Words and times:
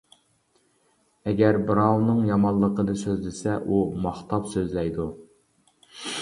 ئەگەر 1.31 1.59
بىراۋنىڭ 1.67 2.21
يامانلىقىنى 2.29 2.95
سۆزلىسە، 3.03 3.59
ئۇ 3.75 3.83
ماختاپ 4.07 4.49
سۆزلەيدۇ. 4.55 5.07